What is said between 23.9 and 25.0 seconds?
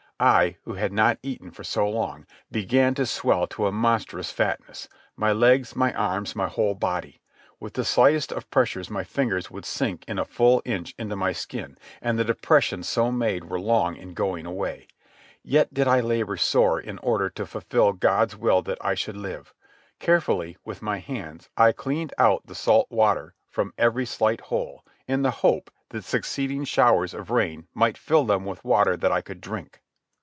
slight hole,